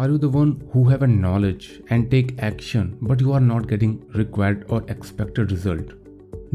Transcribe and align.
Are 0.00 0.08
you 0.08 0.16
the 0.16 0.30
one 0.30 0.66
who 0.72 0.88
have 0.88 1.02
a 1.02 1.06
knowledge 1.06 1.82
and 1.90 2.10
take 2.10 2.42
action 2.42 2.96
but 3.02 3.20
you 3.20 3.34
are 3.34 3.40
not 3.48 3.68
getting 3.68 4.02
required 4.14 4.64
or 4.70 4.82
expected 4.88 5.52
result? 5.52 5.92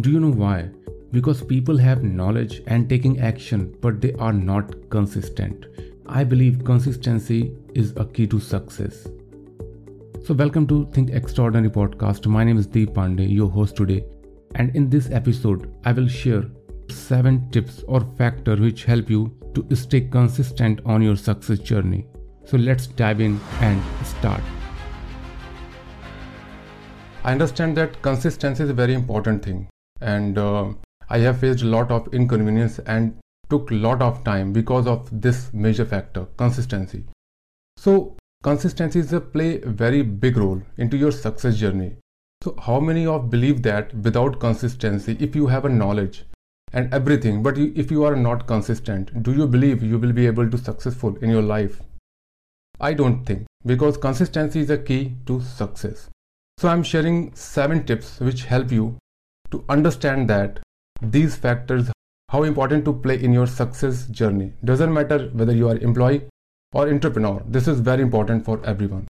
Do 0.01 0.09
you 0.09 0.19
know 0.19 0.31
why? 0.31 0.71
Because 1.11 1.43
people 1.43 1.77
have 1.77 2.01
knowledge 2.01 2.63
and 2.65 2.89
taking 2.89 3.19
action 3.19 3.77
but 3.81 4.01
they 4.01 4.13
are 4.13 4.33
not 4.33 4.89
consistent. 4.89 5.67
I 6.07 6.23
believe 6.23 6.65
consistency 6.65 7.55
is 7.75 7.93
a 7.97 8.05
key 8.05 8.25
to 8.25 8.39
success. 8.39 9.07
So 10.23 10.33
welcome 10.33 10.65
to 10.69 10.89
Think 10.91 11.11
Extraordinary 11.11 11.69
podcast. 11.69 12.25
My 12.25 12.43
name 12.43 12.57
is 12.57 12.65
Deep 12.65 12.93
Pandey, 12.93 13.31
your 13.31 13.51
host 13.51 13.75
today. 13.75 14.07
And 14.55 14.75
in 14.75 14.89
this 14.89 15.11
episode, 15.11 15.71
I 15.83 15.91
will 15.91 16.07
share 16.07 16.45
7 16.89 17.51
tips 17.51 17.83
or 17.87 18.01
factor 18.17 18.55
which 18.55 18.85
help 18.85 19.07
you 19.07 19.37
to 19.53 19.75
stay 19.75 20.01
consistent 20.01 20.81
on 20.83 21.03
your 21.03 21.15
success 21.15 21.59
journey. 21.59 22.07
So 22.45 22.57
let's 22.57 22.87
dive 22.87 23.21
in 23.21 23.39
and 23.59 23.81
start. 24.05 24.41
I 27.23 27.31
understand 27.31 27.75
that 27.77 28.01
consistency 28.03 28.63
is 28.63 28.69
a 28.69 28.73
very 28.73 28.93
important 28.93 29.43
thing, 29.43 29.67
and 29.99 30.37
uh, 30.37 30.73
I 31.09 31.17
have 31.19 31.39
faced 31.39 31.63
a 31.63 31.65
lot 31.65 31.89
of 31.89 32.13
inconvenience 32.13 32.77
and 32.79 33.17
took 33.49 33.71
a 33.71 33.73
lot 33.73 34.01
of 34.03 34.23
time 34.23 34.53
because 34.53 34.85
of 34.85 35.09
this 35.21 35.51
major 35.53 35.85
factor 35.85 36.27
consistency. 36.37 37.03
So 37.77 38.15
consistency 38.43 38.99
is 38.99 39.11
a 39.11 39.21
play 39.21 39.61
a 39.61 39.69
very 39.69 40.03
big 40.03 40.37
role 40.37 40.61
into 40.77 40.97
your 40.97 41.11
success 41.11 41.57
journey. 41.57 41.97
So 42.43 42.55
how 42.61 42.79
many 42.79 43.07
of 43.07 43.31
believe 43.31 43.63
that 43.63 43.91
without 43.95 44.39
consistency, 44.39 45.17
if 45.19 45.35
you 45.35 45.47
have 45.47 45.65
a 45.65 45.69
knowledge 45.69 46.25
and 46.73 46.93
everything, 46.93 47.41
but 47.41 47.57
you, 47.57 47.73
if 47.75 47.89
you 47.89 48.03
are 48.03 48.15
not 48.15 48.45
consistent, 48.45 49.23
do 49.23 49.33
you 49.33 49.47
believe 49.47 49.81
you 49.81 49.97
will 49.97 50.13
be 50.13 50.27
able 50.27 50.49
to 50.49 50.57
successful 50.59 51.15
in 51.23 51.31
your 51.31 51.41
life? 51.41 51.81
I 52.79 52.93
don't 52.93 53.25
think 53.25 53.45
because 53.65 53.97
consistency 53.97 54.59
is 54.59 54.69
a 54.69 54.77
key 54.77 55.15
to 55.25 55.41
success. 55.41 56.09
So 56.57 56.69
I'm 56.69 56.83
sharing 56.83 57.33
7 57.35 57.85
tips 57.85 58.19
which 58.19 58.45
help 58.45 58.71
you 58.71 58.97
to 59.51 59.63
understand 59.69 60.29
that 60.29 60.59
these 61.01 61.35
factors 61.35 61.91
how 62.29 62.43
important 62.43 62.83
to 62.85 62.93
play 62.93 63.21
in 63.23 63.31
your 63.31 63.47
success 63.47 64.07
journey. 64.07 64.51
Doesn't 64.63 64.93
matter 64.93 65.29
whether 65.33 65.53
you 65.53 65.69
are 65.69 65.77
employee 65.77 66.23
or 66.73 66.89
entrepreneur. 66.89 67.41
This 67.47 67.67
is 67.67 67.79
very 67.79 68.01
important 68.01 68.43
for 68.43 68.59
everyone. 68.65 69.07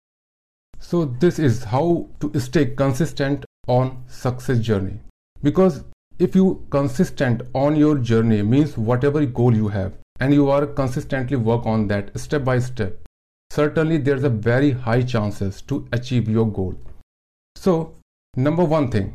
So 0.80 1.06
this 1.06 1.38
is 1.38 1.64
how 1.66 2.08
to 2.20 2.40
stay 2.40 2.68
consistent 2.68 3.46
on 3.68 4.04
success 4.08 4.60
journey. 4.60 5.00
Because 5.44 5.84
if 6.20 6.36
you 6.36 6.66
consistent 6.70 7.44
on 7.54 7.76
your 7.76 7.98
journey 7.98 8.42
means 8.42 8.78
whatever 8.78 9.26
goal 9.26 9.56
you 9.56 9.68
have 9.68 9.94
and 10.20 10.34
you 10.34 10.50
are 10.50 10.66
consistently 10.66 11.38
work 11.38 11.66
on 11.66 11.88
that 11.88 12.18
step 12.20 12.44
by 12.44 12.60
step 12.60 13.01
certainly 13.54 13.98
there's 13.98 14.24
a 14.24 14.36
very 14.50 14.72
high 14.72 15.02
chances 15.02 15.62
to 15.64 15.86
achieve 15.92 16.30
your 16.30 16.50
goal. 16.60 16.74
So, 17.56 17.96
number 18.38 18.64
one 18.64 18.90
thing, 18.90 19.14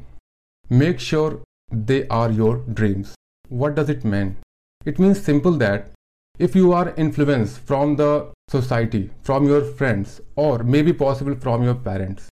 make 0.68 1.00
sure 1.00 1.40
they 1.72 2.06
are 2.08 2.30
your 2.30 2.56
dreams. 2.80 3.14
What 3.48 3.74
does 3.74 3.88
it 3.88 4.04
mean? 4.04 4.36
It 4.84 4.98
means 4.98 5.22
simple 5.22 5.52
that 5.52 5.90
if 6.38 6.54
you 6.54 6.72
are 6.72 6.94
influenced 6.96 7.60
from 7.60 7.96
the 7.96 8.30
society, 8.48 9.10
from 9.22 9.46
your 9.46 9.62
friends, 9.64 10.20
or 10.36 10.62
maybe 10.62 10.92
possible 10.92 11.34
from 11.34 11.62
your 11.64 11.74
parents, 11.74 12.28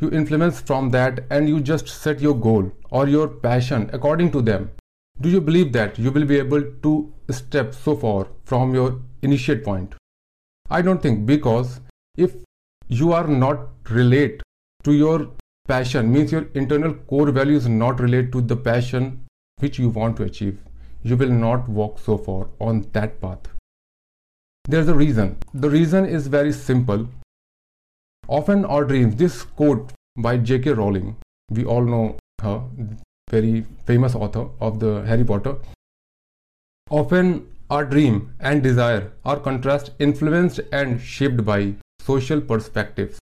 you 0.00 0.10
influence 0.10 0.60
from 0.60 0.90
that 0.90 1.24
and 1.30 1.48
you 1.48 1.60
just 1.60 1.88
set 1.88 2.20
your 2.20 2.34
goal 2.34 2.70
or 2.90 3.08
your 3.08 3.26
passion 3.26 3.88
according 3.92 4.30
to 4.32 4.42
them. 4.42 4.70
Do 5.20 5.30
you 5.30 5.40
believe 5.40 5.72
that 5.72 5.98
you 5.98 6.12
will 6.12 6.26
be 6.26 6.38
able 6.38 6.62
to 6.82 7.12
step 7.30 7.74
so 7.74 7.96
far 7.96 8.26
from 8.44 8.74
your 8.74 9.00
initiate 9.22 9.64
point? 9.64 9.97
I 10.70 10.82
don't 10.82 11.02
think 11.02 11.26
because 11.26 11.80
if 12.16 12.34
you 12.88 13.12
are 13.12 13.26
not 13.26 13.68
relate 13.90 14.42
to 14.84 14.92
your 14.92 15.30
passion 15.66 16.12
means 16.12 16.32
your 16.32 16.46
internal 16.54 16.94
core 16.94 17.30
values 17.30 17.68
not 17.68 18.00
relate 18.00 18.32
to 18.32 18.40
the 18.40 18.56
passion 18.56 19.24
which 19.60 19.78
you 19.78 19.88
want 19.88 20.16
to 20.18 20.24
achieve 20.24 20.58
you 21.02 21.16
will 21.16 21.30
not 21.30 21.68
walk 21.68 21.98
so 21.98 22.18
far 22.18 22.48
on 22.60 22.86
that 22.92 23.20
path. 23.20 23.38
There's 24.66 24.88
a 24.88 24.94
reason. 24.94 25.36
The 25.54 25.70
reason 25.70 26.04
is 26.04 26.26
very 26.26 26.52
simple. 26.52 27.08
Often 28.26 28.64
our 28.66 28.84
dreams 28.84 29.16
this 29.16 29.42
quote 29.42 29.92
by 30.16 30.36
jk 30.36 30.76
rowling 30.76 31.16
we 31.50 31.64
all 31.64 31.84
know 31.84 32.16
her 32.42 32.62
very 33.30 33.64
famous 33.86 34.14
author 34.14 34.46
of 34.60 34.80
the 34.80 35.02
harry 35.10 35.24
potter 35.24 35.54
often 36.90 37.46
our 37.70 37.84
dream 37.84 38.34
and 38.40 38.62
desire 38.62 39.12
are 39.24 39.38
contrast 39.38 39.90
influenced 39.98 40.60
and 40.72 41.00
shaped 41.00 41.44
by 41.44 41.74
social 42.00 42.40
perspectives 42.40 43.18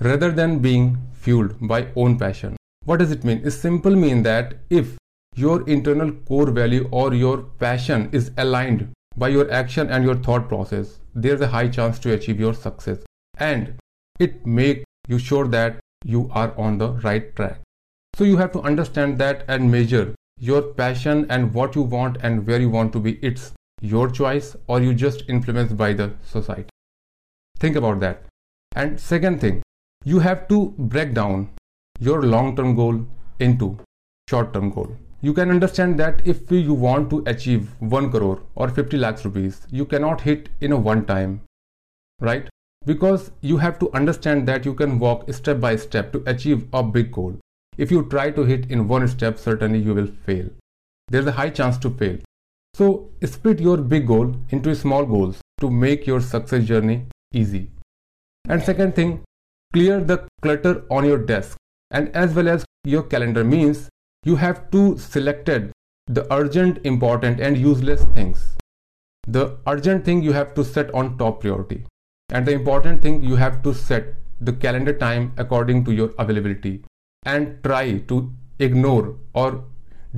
rather 0.00 0.30
than 0.32 0.58
being 0.58 0.98
fueled 1.12 1.56
by 1.60 1.88
own 1.94 2.18
passion. 2.18 2.56
What 2.84 2.98
does 2.98 3.10
it 3.10 3.24
mean? 3.24 3.42
It 3.44 3.50
simply 3.50 3.96
means 3.96 4.24
that 4.24 4.54
if 4.70 4.96
your 5.36 5.68
internal 5.68 6.12
core 6.12 6.50
value 6.50 6.88
or 6.90 7.12
your 7.12 7.38
passion 7.38 8.08
is 8.12 8.30
aligned 8.38 8.88
by 9.16 9.28
your 9.28 9.50
action 9.50 9.90
and 9.90 10.04
your 10.04 10.16
thought 10.16 10.48
process, 10.48 11.00
there's 11.14 11.40
a 11.40 11.48
high 11.48 11.68
chance 11.68 11.98
to 12.00 12.12
achieve 12.12 12.40
your 12.40 12.54
success 12.54 12.98
and 13.38 13.74
it 14.18 14.46
make 14.46 14.84
you 15.08 15.18
sure 15.18 15.46
that 15.48 15.78
you 16.04 16.30
are 16.32 16.54
on 16.56 16.78
the 16.78 16.92
right 17.08 17.34
track. 17.36 17.60
So 18.16 18.24
you 18.24 18.36
have 18.36 18.52
to 18.52 18.60
understand 18.60 19.18
that 19.18 19.44
and 19.48 19.70
measure 19.70 20.14
your 20.38 20.62
passion 20.62 21.26
and 21.28 21.52
what 21.52 21.74
you 21.74 21.82
want 21.82 22.18
and 22.22 22.46
where 22.46 22.60
you 22.60 22.70
want 22.70 22.92
to 22.92 23.00
be. 23.00 23.18
It's 23.22 23.52
your 23.92 24.10
choice 24.10 24.56
or 24.66 24.80
you 24.80 24.94
just 24.94 25.24
influenced 25.28 25.76
by 25.76 25.92
the 25.92 26.12
society. 26.22 26.70
Think 27.58 27.76
about 27.76 28.00
that. 28.00 28.24
And 28.74 28.98
second 28.98 29.40
thing 29.40 29.62
you 30.04 30.20
have 30.20 30.48
to 30.48 30.74
break 30.94 31.14
down 31.14 31.50
your 32.00 32.22
long 32.22 32.56
term 32.56 32.74
goal 32.74 33.06
into 33.38 33.78
short 34.28 34.54
term 34.54 34.70
goal. 34.70 34.96
You 35.20 35.34
can 35.34 35.50
understand 35.50 35.98
that 36.00 36.26
if 36.26 36.50
you 36.50 36.74
want 36.74 37.10
to 37.10 37.22
achieve 37.26 37.68
1 37.80 38.10
crore 38.10 38.42
or 38.54 38.68
50 38.68 38.98
lakhs 39.04 39.24
rupees 39.24 39.62
you 39.70 39.86
cannot 39.92 40.20
hit 40.22 40.50
in 40.60 40.72
a 40.72 40.82
one 40.90 41.06
time 41.06 41.40
right? 42.20 42.48
Because 42.86 43.30
you 43.40 43.56
have 43.58 43.78
to 43.78 43.90
understand 43.92 44.48
that 44.48 44.66
you 44.66 44.74
can 44.74 44.98
walk 44.98 45.32
step 45.32 45.60
by 45.60 45.76
step 45.76 46.12
to 46.12 46.22
achieve 46.26 46.66
a 46.72 46.82
big 46.82 47.10
goal. 47.12 47.38
If 47.78 47.90
you 47.90 48.04
try 48.08 48.30
to 48.30 48.44
hit 48.44 48.70
in 48.70 48.88
one 48.88 49.08
step 49.08 49.38
certainly 49.38 49.78
you 49.78 49.94
will 49.94 50.12
fail. 50.28 50.50
There's 51.08 51.26
a 51.26 51.32
high 51.40 51.50
chance 51.50 51.78
to 51.78 51.90
fail 51.90 52.18
so 52.74 53.08
split 53.24 53.60
your 53.60 53.76
big 53.76 54.06
goal 54.06 54.34
into 54.50 54.74
small 54.74 55.06
goals 55.06 55.40
to 55.60 55.70
make 55.70 56.06
your 56.06 56.20
success 56.20 56.64
journey 56.64 57.06
easy. 57.32 57.70
And 58.48 58.62
second 58.62 58.94
thing, 58.94 59.22
clear 59.72 60.00
the 60.00 60.26
clutter 60.42 60.84
on 60.90 61.04
your 61.04 61.18
desk 61.18 61.56
and 61.90 62.08
as 62.16 62.34
well 62.34 62.48
as 62.48 62.64
your 62.84 63.04
calendar 63.04 63.44
means 63.44 63.88
you 64.24 64.36
have 64.36 64.70
to 64.72 64.98
selected 64.98 65.70
the 66.06 66.26
urgent, 66.32 66.84
important 66.84 67.40
and 67.40 67.56
useless 67.56 68.04
things. 68.16 68.56
The 69.26 69.56
urgent 69.66 70.04
thing 70.04 70.22
you 70.22 70.32
have 70.32 70.54
to 70.54 70.64
set 70.64 70.92
on 70.92 71.16
top 71.16 71.40
priority 71.40 71.86
and 72.30 72.44
the 72.44 72.52
important 72.52 73.02
thing 73.02 73.22
you 73.22 73.36
have 73.36 73.62
to 73.62 73.72
set 73.72 74.14
the 74.40 74.52
calendar 74.52 74.92
time 74.92 75.32
according 75.38 75.84
to 75.84 75.92
your 75.92 76.12
availability 76.18 76.82
and 77.24 77.62
try 77.62 77.98
to 77.98 78.32
ignore 78.58 79.16
or 79.32 79.64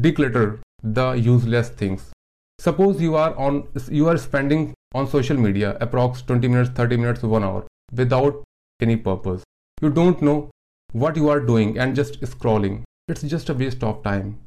declutter 0.01 0.59
the 0.83 1.13
useless 1.13 1.69
things 1.69 2.13
Suppose 2.59 3.01
you 3.01 3.17
are 3.17 3.35
on 3.37 3.69
you 3.91 4.09
are 4.09 4.17
spending 4.17 4.75
on 4.95 5.09
social 5.09 5.37
media 5.37 5.77
approx 5.81 6.25
20 6.27 6.49
minutes, 6.49 6.71
30 6.71 6.97
minutes, 6.97 7.23
1 7.23 7.45
hour 7.45 7.67
without 7.93 8.43
any 8.81 8.97
purpose. 8.97 9.45
You 9.83 9.91
don't 9.91 10.23
know 10.23 10.51
what 10.93 11.17
you 11.17 11.29
are 11.29 11.41
doing 11.41 11.79
and 11.79 11.95
just 11.95 12.21
scrolling. 12.23 12.83
It's 13.09 13.23
just 13.23 13.51
a 13.51 13.55
waste 13.55 13.85
of 13.85 14.03
time. 14.03 14.39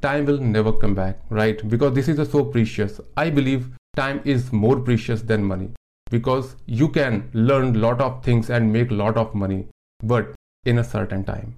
Time 0.00 0.24
will 0.24 0.38
never 0.38 0.72
come 0.72 0.94
back, 0.94 1.20
right? 1.28 1.68
Because 1.68 1.94
this 1.94 2.08
is 2.08 2.30
so 2.30 2.44
precious. 2.44 3.00
I 3.16 3.28
believe 3.28 3.68
time 3.94 4.22
is 4.24 4.52
more 4.52 4.80
precious 4.80 5.22
than 5.22 5.44
money 5.44 5.70
because 6.10 6.56
you 6.66 6.88
can 6.88 7.30
learn 7.34 7.80
lot 7.80 8.00
of 8.00 8.24
things 8.24 8.50
and 8.50 8.72
make 8.72 8.90
lot 8.90 9.16
of 9.16 9.34
money 9.34 9.66
but 10.02 10.34
in 10.64 10.78
a 10.78 10.84
certain 10.84 11.24
time. 11.24 11.56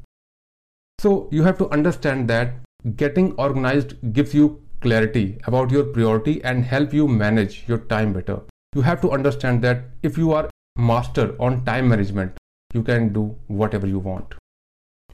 So 0.99 1.29
you 1.31 1.43
have 1.45 1.59
to 1.59 1.71
understand 1.71 2.29
that 2.29 2.55
getting 2.97 3.33
organized 3.33 3.95
gives 4.13 4.35
you 4.35 4.61
clarity 4.83 5.39
about 5.47 5.71
your 5.71 5.85
priority 5.85 6.43
and 6.45 6.65
help 6.65 6.93
you 6.93 7.09
manage 7.09 7.65
your 7.67 7.79
time 7.79 8.13
better. 8.13 8.41
You 8.75 8.83
have 8.83 9.01
to 9.03 9.11
understand 9.11 9.63
that 9.63 9.85
if 10.03 10.19
you 10.19 10.33
are 10.33 10.51
master 10.77 11.35
on 11.39 11.65
time 11.65 11.89
management, 11.89 12.37
you 12.75 12.83
can 12.83 13.13
do 13.13 13.37
whatever 13.47 13.87
you 13.87 13.99
want. 13.99 14.35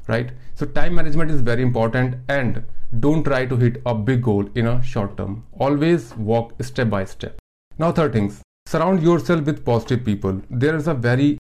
Right? 0.07 0.31
So 0.55 0.67
time 0.67 0.95
management 0.95 1.31
is 1.31 1.41
very 1.43 1.63
important 1.63 2.17
and 2.29 2.65
don't 3.01 3.25
try 3.25 3.45
to 3.47 3.57
hit 3.57 3.83
a 3.85 3.95
big 3.95 4.23
goal 4.23 4.49
in 4.55 4.67
a 4.67 4.83
short 4.83 5.17
term. 5.17 5.45
Always 5.59 6.15
walk 6.17 6.55
step 6.63 6.89
by 6.89 7.05
step. 7.05 7.39
Now 7.79 7.93
third 7.93 8.15
things, 8.15 8.41
surround 8.67 9.03
yourself 9.03 9.45
with 9.45 9.65
positive 9.65 10.05
people. 10.05 10.41
There 10.51 10.75
is 10.77 10.89
a 10.89 10.95
very 10.95 11.39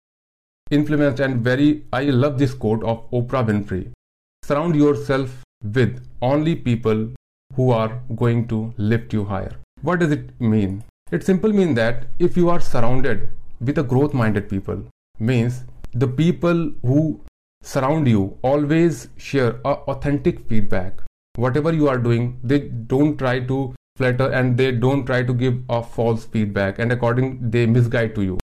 influenced 0.72 1.20
and 1.20 1.44
very 1.44 1.84
I 1.92 2.04
love 2.04 2.40
this 2.40 2.54
quote 2.54 2.84
of 2.84 3.10
Oprah 3.12 3.46
Winfrey. 3.46 3.92
Surround 4.44 4.76
yourself 4.76 5.44
with 5.64 6.02
only 6.22 6.56
people 6.56 7.10
who 7.56 7.72
are 7.72 8.02
going 8.16 8.48
to 8.48 8.74
lift 8.78 9.14
you 9.14 9.26
higher. 9.26 9.56
What 9.82 10.00
does 10.00 10.12
it 10.12 10.40
mean? 10.40 10.84
It 11.12 11.24
simply 11.24 11.54
means 11.54 11.76
that 11.76 12.08
if 12.20 12.38
you 12.38 12.50
are 12.50 12.60
surrounded 12.60 13.30
with 13.60 13.78
a 13.78 13.84
growth 13.84 14.14
minded 14.14 14.50
people, 14.50 14.84
means 15.20 15.64
the 15.94 16.08
people 16.08 16.72
who 16.82 17.22
surround 17.62 18.08
you 18.08 18.38
always 18.42 19.08
share 19.16 19.60
authentic 19.66 20.40
feedback 20.50 21.02
whatever 21.36 21.72
you 21.72 21.88
are 21.88 21.98
doing 21.98 22.40
they 22.44 22.60
don't 22.94 23.18
try 23.18 23.40
to 23.40 23.74
flatter 23.96 24.30
and 24.32 24.58
they 24.58 24.72
don't 24.72 25.06
try 25.06 25.22
to 25.24 25.34
give 25.34 25.56
a 25.70 25.82
false 25.82 26.26
feedback 26.26 26.80
and 26.80 26.92
according 26.92 27.50
they 27.52 27.66
misguide 27.66 28.14
to 28.16 28.24
you 28.24 28.38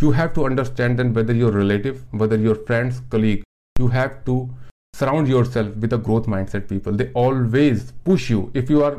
you 0.00 0.12
have 0.12 0.32
to 0.32 0.44
understand 0.46 0.98
then 0.98 1.12
whether 1.12 1.34
your 1.34 1.50
relative 1.50 2.04
whether 2.10 2.36
your 2.36 2.54
friends 2.54 3.02
colleague 3.10 3.42
you 3.78 3.88
have 3.88 4.24
to 4.24 4.36
surround 4.94 5.28
yourself 5.28 5.74
with 5.76 5.92
a 5.92 5.98
growth 5.98 6.26
mindset 6.26 6.68
people. 6.68 6.92
They 6.92 7.10
always 7.12 7.92
push 8.04 8.30
you. 8.30 8.50
If 8.54 8.70
you 8.70 8.84
are 8.84 8.96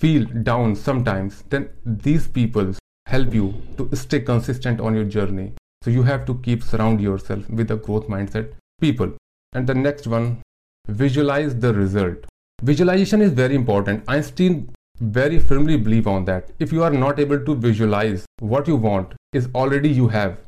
feel 0.00 0.24
down 0.48 0.76
sometimes 0.76 1.42
then 1.52 1.68
these 1.84 2.26
people 2.28 2.72
help 3.06 3.34
you 3.34 3.46
to 3.76 3.88
stay 3.96 4.20
consistent 4.20 4.80
on 4.80 4.94
your 4.94 5.04
journey. 5.04 5.52
So 5.84 5.90
you 5.90 6.02
have 6.02 6.24
to 6.26 6.34
keep 6.46 6.62
surround 6.62 7.00
yourself 7.00 7.48
with 7.50 7.70
a 7.70 7.76
growth 7.76 8.08
mindset 8.08 8.52
people. 8.80 9.12
And 9.52 9.66
the 9.66 9.74
next 9.74 10.06
one 10.06 10.42
visualize 10.88 11.54
the 11.56 11.72
result. 11.74 12.26
Visualization 12.62 13.22
is 13.22 13.32
very 13.32 13.54
important. 13.54 14.04
Einstein 14.08 14.70
very 15.00 15.38
firmly 15.38 15.76
believe 15.76 16.06
on 16.08 16.24
that. 16.24 16.50
If 16.58 16.72
you 16.72 16.82
are 16.82 16.90
not 16.90 17.20
able 17.20 17.44
to 17.44 17.54
visualize 17.54 18.26
what 18.40 18.66
you 18.66 18.76
want 18.76 19.14
is 19.32 19.48
already 19.54 19.88
you 19.88 20.08
have. 20.08 20.38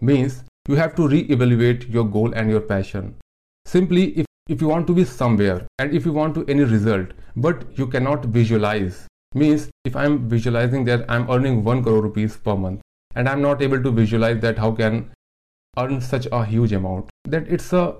Means 0.00 0.44
you 0.68 0.76
have 0.76 0.94
to 0.96 1.08
re-evaluate 1.08 1.88
your 1.88 2.04
goal 2.04 2.32
and 2.32 2.50
your 2.50 2.60
passion. 2.60 3.16
Simply 3.66 4.18
if, 4.18 4.26
if 4.48 4.60
you 4.60 4.68
want 4.68 4.86
to 4.86 4.94
be 4.94 5.04
somewhere 5.04 5.66
and 5.78 5.94
if 5.94 6.04
you 6.04 6.12
want 6.12 6.34
to 6.34 6.44
any 6.48 6.64
result 6.64 7.08
but 7.36 7.64
you 7.78 7.86
cannot 7.86 8.24
visualize 8.24 9.06
means 9.34 9.70
if 9.84 9.96
i'm 9.96 10.28
visualizing 10.28 10.84
that 10.84 11.04
i'm 11.08 11.30
earning 11.30 11.62
1 11.62 11.82
crore 11.82 12.02
rupees 12.02 12.36
per 12.36 12.56
month 12.56 12.80
and 13.14 13.28
i'm 13.28 13.42
not 13.42 13.62
able 13.62 13.82
to 13.82 13.90
visualize 13.90 14.40
that 14.40 14.58
how 14.58 14.72
can 14.72 15.10
earn 15.78 16.00
such 16.00 16.26
a 16.32 16.44
huge 16.44 16.72
amount 16.72 17.08
that 17.24 17.46
it's 17.48 17.72
a 17.72 17.96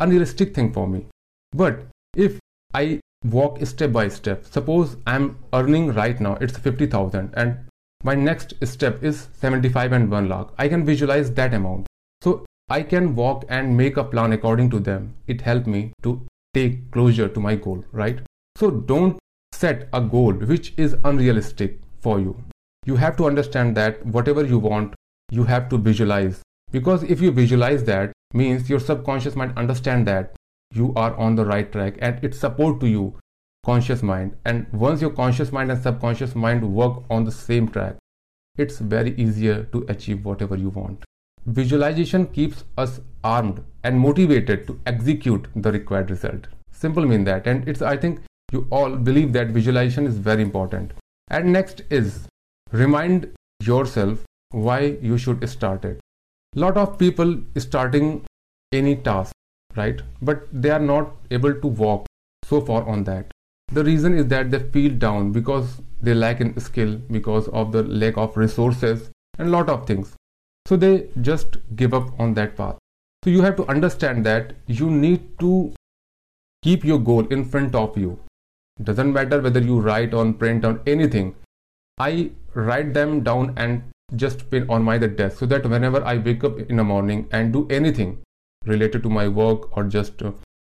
unrealistic 0.00 0.54
thing 0.54 0.72
for 0.72 0.88
me. 0.88 1.06
But 1.52 1.86
if 2.16 2.38
i 2.74 3.00
walk 3.24 3.64
step 3.64 3.92
by 3.92 4.08
step 4.08 4.44
suppose 4.44 4.96
i'm 5.06 5.38
earning 5.52 5.92
right 5.92 6.20
now 6.20 6.36
it's 6.40 6.56
50000 6.58 7.32
and 7.34 7.58
my 8.02 8.14
next 8.14 8.54
step 8.66 9.04
is 9.04 9.28
75 9.40 9.92
and 9.92 10.10
1 10.10 10.28
lakh 10.28 10.48
i 10.58 10.66
can 10.72 10.84
visualize 10.84 11.30
that 11.34 11.54
amount 11.54 11.86
i 12.72 12.82
can 12.90 13.14
walk 13.16 13.44
and 13.56 13.76
make 13.76 13.96
a 14.02 14.04
plan 14.12 14.32
according 14.32 14.70
to 14.74 14.78
them. 14.80 15.14
It 15.26 15.42
helped 15.42 15.66
me 15.66 15.80
to 16.04 16.12
take 16.54 16.90
closure 16.90 17.28
to 17.28 17.40
my 17.40 17.54
goal 17.56 17.84
right? 17.92 18.20
So 18.56 18.70
don't 18.70 19.18
set 19.52 19.88
a 19.92 20.00
goal 20.00 20.32
which 20.52 20.72
is 20.76 20.96
unrealistic 21.04 21.80
for 22.00 22.18
you. 22.20 22.36
You 22.86 22.96
have 22.96 23.16
to 23.18 23.26
understand 23.26 23.76
that 23.76 24.04
whatever 24.06 24.44
you 24.44 24.58
want 24.58 24.94
you 25.30 25.44
have 25.44 25.68
to 25.70 25.78
visualize. 25.78 26.42
Because 26.70 27.02
if 27.02 27.20
you 27.20 27.30
visualize 27.30 27.84
that 27.84 28.12
means 28.34 28.70
your 28.70 28.80
subconscious 28.80 29.36
might 29.36 29.56
understand 29.56 30.06
that 30.08 30.34
you 30.74 30.92
are 30.94 31.14
on 31.16 31.36
the 31.36 31.44
right 31.44 31.70
track 31.72 31.98
and 32.00 32.24
it 32.24 32.34
support 32.34 32.80
to 32.80 32.88
you 32.88 33.14
conscious 33.64 34.02
mind. 34.02 34.36
And 34.44 34.66
once 34.72 35.00
your 35.00 35.10
conscious 35.10 35.52
mind 35.52 35.70
and 35.70 35.82
subconscious 35.82 36.34
mind 36.34 36.74
work 36.74 37.02
on 37.10 37.24
the 37.24 37.32
same 37.32 37.68
track 37.68 37.96
it's 38.56 38.78
very 38.78 39.14
easier 39.16 39.62
to 39.72 39.86
achieve 39.88 40.24
whatever 40.26 40.56
you 40.56 40.68
want 40.68 41.04
visualization 41.46 42.26
keeps 42.26 42.64
us 42.78 43.00
armed 43.24 43.62
and 43.84 43.98
motivated 43.98 44.66
to 44.66 44.78
execute 44.86 45.46
the 45.56 45.72
required 45.72 46.10
result. 46.10 46.46
Simple 46.70 47.06
mean 47.06 47.24
that 47.24 47.46
and 47.46 47.68
it's 47.68 47.82
i 47.82 47.96
think 47.96 48.20
you 48.52 48.66
all 48.70 48.96
believe 48.96 49.32
that 49.32 49.48
visualization 49.48 50.06
is 50.06 50.18
very 50.18 50.42
important. 50.42 50.92
And 51.28 51.52
next 51.52 51.82
is 51.90 52.28
remind 52.70 53.32
yourself 53.60 54.24
why 54.50 54.80
you 55.00 55.16
should 55.18 55.48
start 55.48 55.84
it. 55.84 56.00
Lot 56.54 56.76
of 56.76 56.98
people 56.98 57.38
starting 57.56 58.24
any 58.72 58.96
task 58.96 59.32
right? 59.76 60.00
But 60.20 60.46
they 60.52 60.70
are 60.70 60.80
not 60.80 61.14
able 61.30 61.54
to 61.54 61.66
walk 61.66 62.06
so 62.44 62.60
far 62.60 62.86
on 62.88 63.04
that. 63.04 63.30
The 63.72 63.84
reason 63.84 64.14
is 64.14 64.26
that 64.26 64.50
they 64.50 64.58
feel 64.58 64.92
down 64.92 65.32
because 65.32 65.80
they 66.00 66.14
lack 66.14 66.40
in 66.40 66.58
skill 66.60 66.96
because 67.10 67.48
of 67.48 67.72
the 67.72 67.82
lack 67.82 68.16
of 68.18 68.36
resources 68.36 69.10
and 69.38 69.50
lot 69.50 69.68
of 69.70 69.86
things 69.86 70.14
so 70.72 70.76
they 70.76 71.06
just 71.20 71.56
give 71.76 71.92
up 71.92 72.18
on 72.18 72.32
that 72.32 72.56
path. 72.56 72.76
So 73.22 73.30
you 73.30 73.42
have 73.42 73.56
to 73.56 73.66
understand 73.66 74.24
that 74.24 74.54
you 74.66 74.90
need 74.90 75.38
to 75.40 75.74
keep 76.62 76.82
your 76.82 76.98
goal 76.98 77.26
in 77.26 77.44
front 77.44 77.74
of 77.74 77.98
you. 77.98 78.18
Doesn't 78.82 79.12
matter 79.12 79.42
whether 79.42 79.60
you 79.60 79.80
write 79.80 80.14
on 80.14 80.32
print 80.32 80.64
on 80.64 80.80
anything. 80.86 81.34
I 81.98 82.30
write 82.54 82.94
them 82.94 83.22
down 83.22 83.52
and 83.58 83.82
just 84.16 84.48
pin 84.48 84.64
on 84.70 84.82
my 84.82 84.96
desk 84.96 85.38
so 85.40 85.46
that 85.52 85.68
whenever 85.74 86.02
i 86.04 86.16
wake 86.16 86.42
up 86.44 86.58
in 86.58 86.76
the 86.76 86.84
morning 86.84 87.20
and 87.32 87.52
do 87.52 87.66
anything 87.68 88.18
related 88.66 89.02
to 89.02 89.08
my 89.08 89.26
work 89.26 89.74
or 89.76 89.84
just 89.84 90.22
uh, 90.22 90.32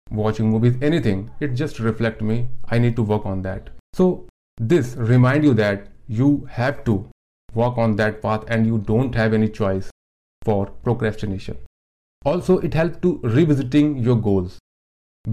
watching 0.09 0.49
movies 0.49 0.75
anything 0.81 1.29
it 1.39 1.59
just 1.65 1.79
reflect 1.79 2.21
me. 2.21 2.49
I 2.69 2.77
need 2.77 2.95
to 2.97 3.03
work 3.03 3.25
on 3.25 3.41
that. 3.43 3.69
So 3.93 4.27
this 4.57 4.95
remind 4.95 5.43
you 5.43 5.53
that 5.65 5.87
you 6.07 6.47
have 6.51 6.83
to 6.85 7.03
work 7.61 7.77
on 7.77 7.95
that 8.01 8.21
path 8.21 8.43
and 8.47 8.65
you 8.65 8.77
don't 8.91 9.15
have 9.15 9.33
any 9.33 9.49
choice 9.49 9.89
for 10.43 10.65
procrastination. 10.87 11.57
Also 12.25 12.57
it 12.59 12.73
helps 12.73 12.99
to 13.05 13.19
revisiting 13.23 13.97
your 13.97 14.15
goals 14.15 14.59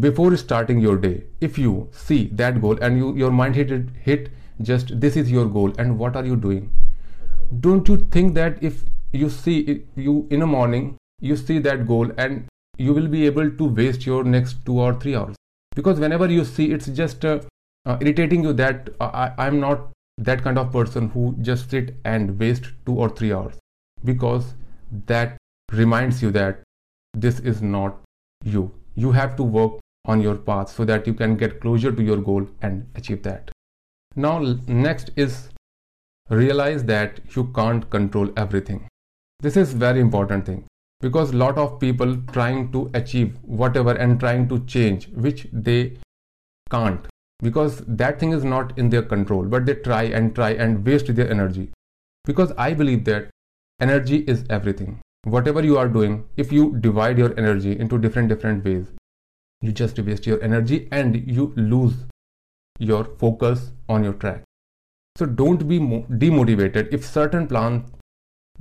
before 0.06 0.36
starting 0.36 0.80
your 0.80 0.96
day. 0.96 1.24
If 1.40 1.58
you 1.58 1.88
see 1.92 2.26
that 2.42 2.60
goal 2.60 2.78
and 2.80 2.98
you 2.98 3.14
your 3.16 3.30
mind 3.30 3.60
hit 3.60 3.70
it, 3.70 3.86
hit 4.08 4.30
just 4.70 4.98
this 5.00 5.16
is 5.16 5.30
your 5.30 5.46
goal 5.46 5.72
and 5.78 5.98
what 5.98 6.16
are 6.16 6.26
you 6.32 6.36
doing? 6.36 6.72
Don't 7.60 7.88
you 7.88 7.96
think 8.16 8.34
that 8.34 8.62
if 8.62 8.84
you 9.12 9.30
see 9.30 9.58
it, 9.60 9.86
you 9.94 10.26
in 10.30 10.42
a 10.42 10.46
morning 10.46 10.96
you 11.20 11.36
see 11.36 11.58
that 11.60 11.86
goal 11.86 12.10
and 12.18 12.46
you 12.76 12.92
will 12.92 13.08
be 13.08 13.26
able 13.26 13.50
to 13.58 13.64
waste 13.80 14.06
your 14.06 14.24
next 14.24 14.64
two 14.66 14.78
or 14.80 14.94
three 15.00 15.14
hours? 15.14 15.36
Because 15.76 16.00
whenever 16.00 16.30
you 16.30 16.44
see 16.44 16.70
it's 16.72 16.86
just 16.86 17.24
uh, 17.24 17.40
uh, 17.86 17.98
irritating 18.00 18.42
you 18.42 18.52
that 18.52 18.88
uh, 19.00 19.28
I, 19.38 19.46
am 19.46 19.60
not 19.60 19.90
that 20.18 20.42
kind 20.42 20.58
of 20.58 20.72
person 20.72 21.08
who 21.10 21.34
just 21.40 21.70
sit 21.70 21.96
and 22.04 22.38
waste 22.38 22.70
two 22.86 22.94
or 22.94 23.08
three 23.08 23.32
hours. 23.32 23.56
Because 24.04 24.54
that 25.06 25.36
reminds 25.72 26.22
you 26.22 26.30
that 26.32 26.62
this 27.14 27.40
is 27.40 27.62
not 27.62 27.96
you. 28.44 28.72
You 28.94 29.12
have 29.12 29.36
to 29.36 29.42
work 29.42 29.80
on 30.04 30.20
your 30.20 30.36
path 30.36 30.68
so 30.68 30.84
that 30.84 31.06
you 31.06 31.14
can 31.14 31.36
get 31.36 31.60
closer 31.60 31.90
to 31.90 32.02
your 32.02 32.18
goal 32.18 32.46
and 32.62 32.86
achieve 32.94 33.22
that. 33.22 33.50
Now 34.16 34.38
next 34.66 35.10
is 35.16 35.48
realize 36.30 36.84
that 36.84 37.20
you 37.34 37.44
can't 37.54 37.88
control 37.90 38.30
everything. 38.36 38.88
This 39.40 39.56
is 39.56 39.72
very 39.72 40.00
important 40.00 40.46
thing. 40.46 40.64
Because 41.00 41.34
lot 41.34 41.58
of 41.58 41.80
people 41.80 42.16
trying 42.32 42.70
to 42.72 42.90
achieve 42.94 43.36
whatever 43.42 43.92
and 43.92 44.20
trying 44.20 44.48
to 44.48 44.60
change 44.60 45.08
which 45.08 45.46
they 45.52 45.98
can't 46.70 47.06
because 47.40 47.82
that 47.86 48.18
thing 48.18 48.32
is 48.32 48.44
not 48.44 48.76
in 48.78 48.90
their 48.90 49.02
control 49.02 49.44
but 49.44 49.66
they 49.66 49.74
try 49.74 50.02
and 50.02 50.34
try 50.34 50.50
and 50.50 50.84
waste 50.86 51.14
their 51.14 51.30
energy. 51.30 51.70
Because 52.24 52.52
i 52.56 52.72
believe 52.72 53.04
that 53.04 53.30
energy 53.80 54.18
is 54.26 54.44
everything. 54.48 55.00
Whatever 55.24 55.62
you 55.62 55.78
are 55.78 55.88
doing 55.88 56.24
if 56.36 56.52
you 56.52 56.76
divide 56.80 57.18
your 57.18 57.38
energy 57.38 57.78
into 57.78 57.98
different 57.98 58.28
different 58.28 58.64
ways 58.64 58.86
you 59.62 59.72
just 59.72 59.98
waste 59.98 60.26
your 60.26 60.42
energy 60.42 60.88
and 60.92 61.16
you 61.36 61.52
lose 61.56 61.94
your 62.78 63.04
focus 63.18 63.70
on 63.88 64.04
your 64.04 64.12
track. 64.14 64.42
So 65.16 65.26
don't 65.26 65.66
be 65.68 65.78
demotivated 65.78 66.92
if 66.92 67.04
certain 67.04 67.46
plans 67.46 67.90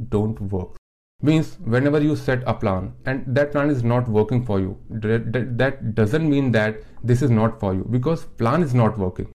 don't 0.10 0.40
work. 0.40 0.78
Means 1.22 1.58
whenever 1.60 2.00
you 2.02 2.16
set 2.16 2.44
a 2.46 2.54
plan 2.54 2.94
and 3.06 3.24
that 3.36 3.52
plan 3.52 3.70
is 3.70 3.84
not 3.84 4.08
working 4.08 4.46
for 4.46 4.60
you 4.60 4.78
that 4.90 5.96
doesn't 5.96 6.30
mean 6.30 6.52
that 6.52 6.82
this 7.04 7.22
is 7.22 7.30
not 7.30 7.60
for 7.60 7.74
you. 7.74 7.86
Because 7.90 8.24
plan 8.24 8.64
is 8.64 8.74
not 8.74 8.98
working. 8.98 9.30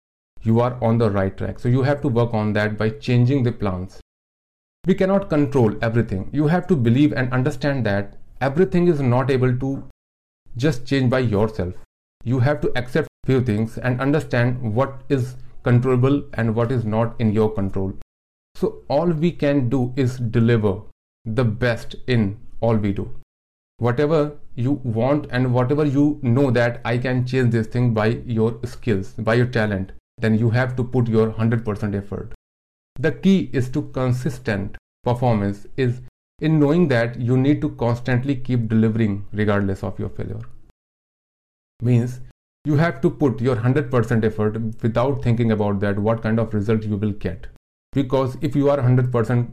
You 0.42 0.60
are 0.60 0.76
on 0.82 0.98
the 0.98 1.10
right 1.10 1.36
track. 1.36 1.58
So 1.58 1.68
you 1.68 1.82
have 1.82 2.02
to 2.02 2.08
work 2.08 2.34
on 2.34 2.52
that 2.52 2.76
by 2.76 2.90
changing 2.90 3.42
the 3.42 3.52
plans. 3.52 4.00
We 4.86 4.94
cannot 4.94 5.30
control 5.30 5.74
everything. 5.80 6.28
You 6.32 6.46
have 6.48 6.66
to 6.66 6.76
believe 6.76 7.12
and 7.12 7.32
understand 7.32 7.86
that 7.86 8.16
everything 8.40 8.88
is 8.88 9.00
not 9.00 9.30
able 9.30 9.56
to 9.56 9.84
just 10.56 10.86
change 10.86 11.10
by 11.10 11.20
yourself. 11.20 11.74
You 12.22 12.40
have 12.40 12.60
to 12.60 12.72
accept 12.76 13.08
few 13.24 13.40
things 13.40 13.78
and 13.78 14.00
understand 14.00 14.74
what 14.74 15.00
is 15.08 15.36
controllable 15.62 16.22
and 16.34 16.54
what 16.54 16.70
is 16.70 16.84
not 16.84 17.18
in 17.18 17.32
your 17.32 17.50
control. 17.50 17.94
So 18.54 18.82
all 18.88 19.06
we 19.06 19.32
can 19.32 19.70
do 19.70 19.94
is 19.96 20.18
deliver 20.18 20.82
the 21.24 21.44
best 21.44 21.96
in 22.06 22.38
all 22.60 22.76
we 22.76 22.92
do 22.92 23.10
whatever 23.78 24.36
you 24.54 24.72
want 24.84 25.26
and 25.30 25.52
whatever 25.52 25.84
you 25.84 26.18
know 26.22 26.50
that 26.50 26.80
i 26.84 26.96
can 26.96 27.26
change 27.26 27.52
this 27.52 27.66
thing 27.66 27.92
by 27.92 28.06
your 28.38 28.58
skills 28.64 29.12
by 29.18 29.34
your 29.34 29.46
talent 29.46 29.92
then 30.18 30.38
you 30.38 30.50
have 30.50 30.76
to 30.76 30.84
put 30.84 31.08
your 31.08 31.30
100% 31.30 31.94
effort. 31.94 32.34
The 32.96 33.12
key 33.12 33.50
is 33.52 33.68
to 33.70 33.82
consistent 33.98 34.76
performance 35.02 35.66
is 35.76 36.00
in 36.40 36.58
knowing 36.60 36.88
that 36.88 37.20
you 37.20 37.36
need 37.36 37.60
to 37.62 37.70
constantly 37.70 38.36
keep 38.36 38.68
delivering 38.68 39.26
regardless 39.32 39.82
of 39.82 39.98
your 39.98 40.08
failure. 40.08 40.40
Means 41.82 42.20
you 42.64 42.76
have 42.76 43.00
to 43.02 43.10
put 43.10 43.40
your 43.40 43.56
100% 43.56 44.24
effort 44.24 44.56
without 44.82 45.22
thinking 45.22 45.52
about 45.52 45.80
that 45.80 45.98
what 45.98 46.22
kind 46.22 46.38
of 46.38 46.54
result 46.54 46.84
you 46.84 46.96
will 46.96 47.12
get. 47.12 47.46
Because 47.92 48.36
if 48.40 48.56
you 48.56 48.70
are 48.70 48.78
100% 48.78 49.48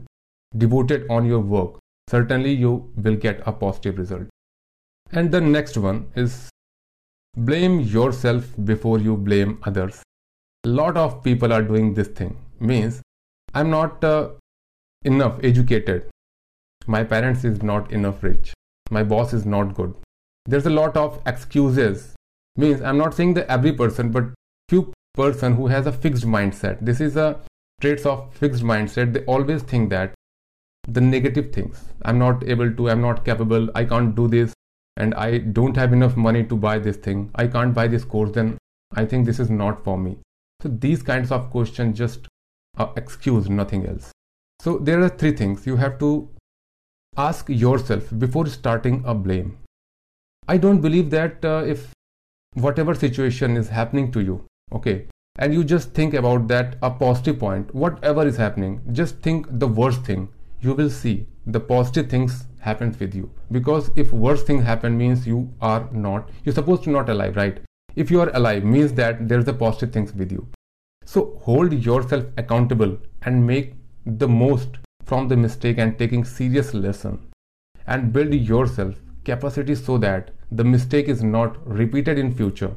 devoted 0.56 1.06
on 1.10 1.26
your 1.26 1.40
work 1.40 1.78
certainly 2.08 2.52
you 2.52 2.90
will 2.96 3.16
get 3.16 3.42
a 3.46 3.52
positive 3.52 3.98
result. 3.98 4.26
And 5.10 5.30
the 5.30 5.40
next 5.40 5.76
one 5.76 6.10
is 6.14 6.48
blame 7.36 7.80
yourself 7.80 8.46
before 8.64 8.98
you 8.98 9.16
blame 9.16 9.58
others. 9.64 10.02
A 10.64 10.68
lot 10.68 10.96
of 10.96 11.22
people 11.22 11.52
are 11.52 11.62
doing 11.62 11.94
this 11.94 12.08
thing. 12.08 12.38
Means 12.60 13.02
I'm 13.54 13.70
not 13.70 14.02
uh, 14.04 14.30
enough 15.04 15.38
educated. 15.42 16.08
My 16.86 17.04
parents 17.04 17.44
is 17.44 17.62
not 17.62 17.90
enough 17.92 18.22
rich. 18.22 18.54
My 18.90 19.02
boss 19.02 19.32
is 19.32 19.44
not 19.44 19.74
good. 19.74 19.94
There's 20.46 20.66
a 20.66 20.70
lot 20.70 20.96
of 20.96 21.20
excuses. 21.26 22.14
Means 22.56 22.80
I'm 22.82 22.98
not 22.98 23.14
saying 23.14 23.34
that 23.34 23.50
every 23.50 23.72
person, 23.72 24.10
but 24.10 24.24
few 24.68 24.92
person 25.14 25.54
who 25.54 25.66
has 25.66 25.86
a 25.86 25.92
fixed 25.92 26.24
mindset. 26.24 26.78
This 26.80 27.00
is 27.00 27.16
a 27.16 27.40
traits 27.80 28.06
of 28.06 28.34
fixed 28.34 28.62
mindset. 28.62 29.12
They 29.12 29.24
always 29.24 29.62
think 29.62 29.90
that 29.90 30.14
the 30.88 31.00
negative 31.00 31.52
things. 31.52 31.84
I'm 32.02 32.18
not 32.18 32.48
able 32.48 32.72
to. 32.72 32.90
I'm 32.90 33.00
not 33.00 33.24
capable. 33.24 33.68
I 33.74 33.84
can't 33.84 34.14
do 34.14 34.28
this 34.28 34.54
and 34.96 35.14
I 35.14 35.38
don't 35.38 35.76
have 35.76 35.92
enough 35.92 36.16
money 36.16 36.44
to 36.44 36.56
buy 36.56 36.78
this 36.78 36.96
thing, 36.96 37.30
I 37.34 37.46
can't 37.46 37.74
buy 37.74 37.88
this 37.88 38.04
course, 38.04 38.32
then 38.32 38.58
I 38.94 39.04
think 39.04 39.26
this 39.26 39.40
is 39.40 39.50
not 39.50 39.82
for 39.82 39.96
me. 39.96 40.18
So 40.62 40.68
these 40.68 41.02
kinds 41.02 41.30
of 41.30 41.50
questions 41.50 41.98
just 41.98 42.28
uh, 42.78 42.88
excuse 42.96 43.48
nothing 43.48 43.86
else. 43.86 44.12
So 44.60 44.78
there 44.78 45.02
are 45.02 45.08
three 45.08 45.32
things 45.32 45.66
you 45.66 45.76
have 45.76 45.98
to 46.00 46.28
ask 47.16 47.48
yourself 47.48 48.12
before 48.18 48.46
starting 48.46 49.02
a 49.04 49.14
blame. 49.14 49.58
I 50.46 50.56
don't 50.56 50.80
believe 50.80 51.10
that 51.10 51.44
uh, 51.44 51.64
if 51.66 51.92
whatever 52.54 52.94
situation 52.94 53.56
is 53.56 53.68
happening 53.68 54.12
to 54.12 54.20
you, 54.20 54.44
okay, 54.72 55.06
and 55.36 55.54
you 55.54 55.64
just 55.64 55.94
think 55.94 56.14
about 56.14 56.48
that 56.48 56.76
a 56.82 56.90
positive 56.90 57.38
point, 57.38 57.74
whatever 57.74 58.26
is 58.26 58.36
happening, 58.36 58.82
just 58.92 59.20
think 59.20 59.46
the 59.50 59.66
worst 59.66 60.04
thing, 60.04 60.28
you 60.62 60.74
will 60.74 60.90
see 60.90 61.26
the 61.46 61.60
positive 61.60 62.08
things 62.08 62.46
happens 62.60 62.98
with 62.98 63.14
you. 63.14 63.30
Because 63.50 63.90
if 63.96 64.12
worst 64.12 64.46
thing 64.46 64.62
happen 64.62 64.96
means 64.96 65.26
you 65.26 65.52
are 65.60 65.88
not 65.92 66.30
you're 66.44 66.54
supposed 66.54 66.84
to 66.84 66.90
not 66.90 67.08
alive 67.08 67.36
right? 67.36 67.60
If 67.96 68.10
you 68.10 68.20
are 68.20 68.30
alive 68.34 68.64
means 68.64 68.92
that 68.94 69.28
there's 69.28 69.48
a 69.48 69.52
positive 69.52 69.92
things 69.92 70.14
with 70.14 70.30
you. 70.30 70.46
So 71.04 71.38
hold 71.42 71.72
yourself 71.72 72.24
accountable 72.38 72.96
and 73.22 73.46
make 73.46 73.74
the 74.06 74.28
most 74.28 74.78
from 75.04 75.28
the 75.28 75.36
mistake 75.36 75.78
and 75.78 75.98
taking 75.98 76.24
serious 76.24 76.72
lesson. 76.74 77.18
And 77.86 78.12
build 78.12 78.32
yourself 78.32 78.94
capacity 79.24 79.74
so 79.74 79.98
that 79.98 80.30
the 80.52 80.64
mistake 80.64 81.08
is 81.08 81.22
not 81.22 81.58
repeated 81.66 82.18
in 82.18 82.32
future. 82.32 82.76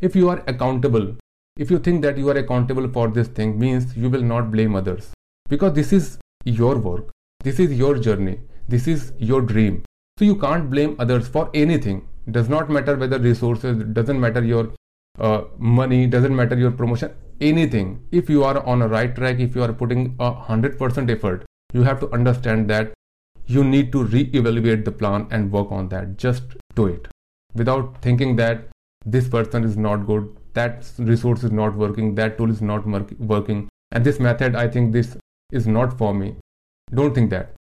If 0.00 0.14
you 0.14 0.28
are 0.28 0.42
accountable 0.46 1.14
if 1.56 1.70
you 1.70 1.78
think 1.78 2.02
that 2.02 2.18
you 2.18 2.28
are 2.30 2.36
accountable 2.36 2.88
for 2.88 3.06
this 3.08 3.28
thing 3.28 3.56
means 3.56 3.96
you 3.96 4.10
will 4.10 4.22
not 4.22 4.50
blame 4.50 4.74
others. 4.74 5.12
Because 5.48 5.72
this 5.74 5.92
is 5.92 6.18
your 6.44 6.76
work 6.78 7.13
this 7.44 7.60
is 7.60 7.72
your 7.78 7.98
journey. 7.98 8.40
This 8.68 8.88
is 8.88 9.12
your 9.18 9.42
dream. 9.42 9.82
So 10.18 10.24
you 10.24 10.36
can't 10.36 10.70
blame 10.70 10.96
others 10.98 11.28
for 11.28 11.50
anything. 11.52 12.08
Does 12.30 12.48
not 12.48 12.70
matter 12.70 12.96
whether 12.96 13.18
resources 13.18 13.82
doesn't 13.92 14.18
matter 14.18 14.42
your 14.42 14.70
uh, 15.18 15.42
money 15.58 16.06
doesn't 16.06 16.34
matter 16.34 16.56
your 16.56 16.70
promotion 16.70 17.12
anything. 17.40 18.02
If 18.10 18.30
you 18.30 18.44
are 18.44 18.64
on 18.66 18.80
a 18.80 18.88
right 18.88 19.14
track 19.14 19.40
if 19.40 19.54
you 19.54 19.62
are 19.62 19.74
putting 19.74 20.16
a 20.18 20.32
100% 20.32 21.10
effort 21.10 21.44
you 21.74 21.82
have 21.82 22.00
to 22.00 22.10
understand 22.12 22.70
that 22.70 22.94
you 23.46 23.62
need 23.62 23.92
to 23.92 24.04
re-evaluate 24.04 24.86
the 24.86 24.92
plan 24.92 25.26
and 25.30 25.52
work 25.52 25.70
on 25.70 25.88
that. 25.90 26.16
Just 26.16 26.56
do 26.74 26.86
it. 26.86 27.08
Without 27.54 28.00
thinking 28.00 28.36
that 28.36 28.68
this 29.04 29.28
person 29.28 29.64
is 29.64 29.76
not 29.76 30.06
good 30.06 30.34
that 30.54 30.90
resource 30.98 31.44
is 31.44 31.52
not 31.52 31.76
working 31.76 32.14
that 32.14 32.38
tool 32.38 32.50
is 32.50 32.62
not 32.62 32.86
working. 33.18 33.68
And 33.90 34.02
this 34.02 34.18
method 34.18 34.56
i 34.56 34.66
think 34.66 34.92
this 34.92 35.16
is 35.52 35.66
not 35.66 35.98
for 35.98 36.14
me 36.14 36.36
don't 36.92 37.14
think 37.14 37.30
that. 37.30 37.54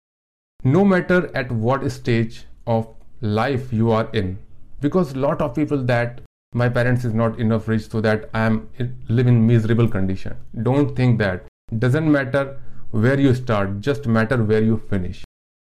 No 0.64 0.85
matter 0.85 1.31
at 1.35 1.50
what 1.50 1.91
stage 1.91 2.45
of 2.67 2.88
life 3.21 3.73
you 3.73 3.91
are 3.91 4.09
in 4.12 4.38
because 4.81 5.14
lot 5.17 5.41
of 5.41 5.55
people 5.55 5.83
that 5.85 6.21
my 6.55 6.69
parents 6.69 7.05
is 7.05 7.14
not 7.14 7.38
enough 7.38 7.69
rich 7.69 7.88
so 7.88 8.00
that 8.00 8.29
i 8.35 8.41
am 8.45 8.69
live 9.09 9.26
in 9.26 9.47
miserable 9.47 9.88
condition. 9.88 10.37
Don't 10.62 10.95
think 10.97 11.19
that. 11.19 11.45
Doesn't 11.79 12.11
matter 12.11 12.61
where 12.91 13.19
you 13.19 13.35
start 13.35 13.81
just 13.81 14.07
matter 14.07 14.43
where 14.43 14.62
you 14.62 14.76
finish. 14.91 15.25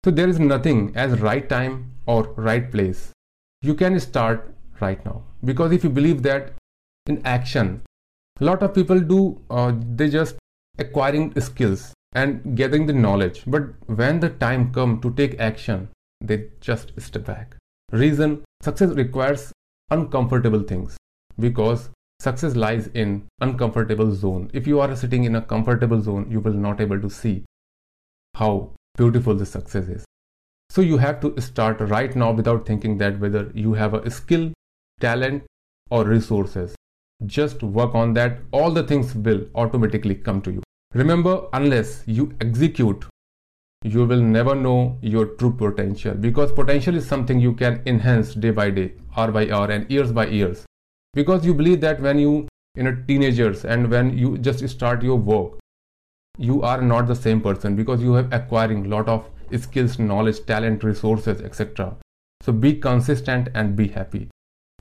So 0.05 0.11
there 0.11 0.29
is 0.29 0.39
nothing 0.39 0.93
as 0.97 1.21
right 1.21 1.49
time 1.49 1.93
or 2.07 2.23
right 2.37 2.71
place 2.71 3.13
you 3.63 3.75
can 3.75 3.99
start 4.01 4.53
right 4.81 5.05
now. 5.05 5.23
Because 5.45 5.73
if 5.73 5.85
you 5.85 5.91
believe 5.91 6.23
that 6.23 6.53
in 7.07 7.21
action 7.25 7.83
a 8.41 8.45
lot 8.45 8.63
of 8.63 8.75
people 8.75 9.01
do 9.01 9.41
uh, 9.51 9.73
they 10.01 10.09
just 10.09 10.37
acquiring 10.79 11.39
skills 11.41 11.93
and 12.13 12.57
gathering 12.57 12.87
the 12.87 12.93
knowledge. 12.93 13.43
But 13.47 13.75
when 13.87 14.21
the 14.21 14.31
time 14.31 14.73
come 14.73 15.01
to 15.01 15.13
take 15.13 15.39
action, 15.41 15.89
they 16.21 16.49
just 16.61 16.93
step 17.01 17.25
back. 17.25 17.57
Reason 17.91 18.45
success 18.63 18.91
requires 18.91 19.53
uncomfortable 19.91 20.63
things 20.63 20.97
because 21.39 21.91
success 22.21 22.55
lies 22.57 22.87
in 22.89 23.27
uncomfortable 23.41 24.15
zone. 24.15 24.51
If 24.53 24.67
you 24.67 24.81
are 24.81 24.95
sitting 24.97 25.25
in 25.25 25.37
a 25.37 25.43
comfortable 25.43 26.01
zone, 26.01 26.31
you 26.31 26.41
will 26.41 26.55
not 26.55 26.81
able 26.81 27.01
to 27.01 27.11
see 27.11 27.45
how 28.35 28.73
beautiful 28.97 29.35
the 29.35 29.47
success 29.47 29.89
is. 29.89 30.05
So 30.71 30.81
you 30.81 30.99
have 30.99 31.21
to 31.21 31.39
start 31.41 31.81
right 31.81 32.15
now 32.17 32.33
without 32.33 32.67
thinking 32.67 32.99
that 32.99 33.21
whether 33.21 33.51
you 33.55 33.75
have 33.75 33.95
a 33.95 34.11
skill, 34.11 34.53
talent 35.01 35.45
or 35.91 36.05
resources. 36.05 36.75
Just 37.27 37.63
work 37.63 37.95
on 37.95 38.15
that. 38.15 38.39
All 38.53 38.71
the 38.71 38.83
things 38.83 39.15
will 39.15 39.47
automatically 39.55 40.15
come 40.15 40.41
to 40.43 40.53
you. 40.53 40.63
Remember, 40.95 41.47
unless 41.55 42.03
you 42.07 42.35
execute, 42.43 43.07
you 43.83 44.05
will 44.05 44.21
never 44.21 44.55
know 44.55 44.99
your 45.01 45.25
true 45.25 45.51
potential 45.51 46.13
because 46.13 46.53
potential 46.53 46.95
is 46.95 47.07
something 47.07 47.41
you 47.41 47.55
can 47.55 47.83
enhance 47.87 48.35
day 48.35 48.51
by 48.51 48.69
day, 48.69 48.93
hour 49.17 49.33
by 49.33 49.49
hour, 49.49 49.71
and 49.71 49.91
years 49.91 50.13
by 50.13 50.27
years. 50.27 50.67
Because 51.15 51.47
you 51.47 51.55
believe 51.55 51.81
that 51.81 52.03
when 52.03 52.19
you 52.19 52.47
in 52.75 52.89
a 52.89 53.07
teenagers 53.07 53.65
and 53.65 53.91
when 53.91 54.19
you 54.19 54.37
just 54.37 54.69
start 54.69 55.03
your 55.03 55.17
work, 55.17 55.53
you 56.37 56.61
are 56.61 56.83
not 56.83 57.07
the 57.07 57.17
same 57.17 57.41
person 57.41 57.75
because 57.75 58.03
you 58.03 58.13
have 58.13 58.31
acquiring 58.31 58.91
lot 58.91 59.09
of 59.09 59.31
skills, 59.59 59.99
knowledge, 59.99 60.45
talent, 60.45 60.85
resources, 60.85 61.41
etc. 61.41 61.97
So 62.43 62.53
be 62.53 62.75
consistent 62.75 63.49
and 63.55 63.75
be 63.75 63.89
happy. 63.89 64.29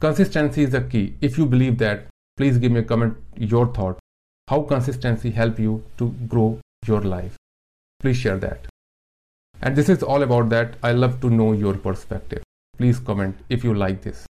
Consistency 0.01 0.63
is 0.63 0.71
the 0.71 0.81
key. 0.81 1.15
If 1.21 1.37
you 1.37 1.45
believe 1.45 1.77
that, 1.77 2.07
please 2.35 2.57
give 2.57 2.73
me 2.73 2.81
a 2.81 2.83
comment 2.83 3.15
your 3.37 3.73
thought 3.73 4.00
how 4.47 4.61
consistency 4.63 5.31
help 5.31 5.59
you 5.59 5.83
to 5.97 6.09
grow 6.27 6.59
your 6.85 7.01
life? 7.01 7.35
Please 7.99 8.17
share 8.17 8.37
that. 8.37 8.67
And 9.61 9.75
this 9.75 9.89
is 9.89 10.01
all 10.01 10.23
about 10.23 10.49
that. 10.49 10.75
I 10.81 10.91
love 10.91 11.21
to 11.21 11.29
know 11.29 11.53
your 11.53 11.75
perspective. 11.75 12.43
Please 12.77 12.99
comment 12.99 13.37
if 13.49 13.63
you 13.63 13.73
like 13.73 14.01
this 14.01 14.25